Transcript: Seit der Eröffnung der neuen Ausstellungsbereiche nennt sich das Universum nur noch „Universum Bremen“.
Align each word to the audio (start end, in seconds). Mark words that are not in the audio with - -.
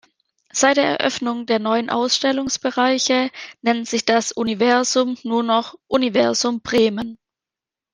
Seit 0.51 0.77
der 0.77 0.97
Eröffnung 0.99 1.45
der 1.45 1.59
neuen 1.59 1.91
Ausstellungsbereiche 1.91 3.29
nennt 3.61 3.87
sich 3.87 4.03
das 4.03 4.31
Universum 4.31 5.15
nur 5.21 5.43
noch 5.43 5.77
„Universum 5.85 6.59
Bremen“. 6.61 7.19